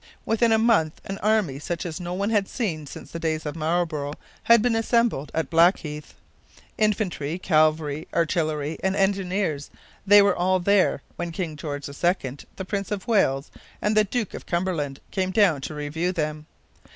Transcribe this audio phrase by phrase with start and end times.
[0.25, 3.55] Within a month an army such as no one had seen since the days of
[3.55, 6.15] Marlborough had been assembled at Blackheath.
[6.75, 9.69] Infantry, cavalry, artillery, and engineers,
[10.07, 14.33] they were all there when King George II, the Prince of Wales, and the Duke
[14.33, 16.47] of Cumberland came down to review them.